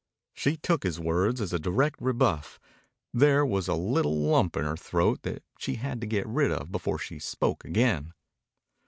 She 0.33 0.57
took 0.57 0.81
his 0.81 0.99
words 0.99 1.39
as 1.41 1.53
a 1.53 1.59
direct 1.59 2.01
rebuff. 2.01 2.59
There 3.13 3.45
was 3.45 3.67
a 3.67 3.75
little 3.75 4.17
lump 4.19 4.57
in 4.57 4.63
her 4.65 4.75
throat 4.75 5.21
that 5.21 5.43
she 5.59 5.75
had 5.75 6.01
to 6.01 6.07
get 6.07 6.25
rid 6.25 6.49
of 6.51 6.71
before 6.71 6.97
she 6.97 7.19
spoke 7.19 7.63
again. 7.63 8.11